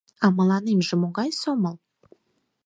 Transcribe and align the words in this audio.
—А 0.23 0.25
мыламже 0.35 0.95
могай 1.01 1.29
сомыл? 1.41 1.75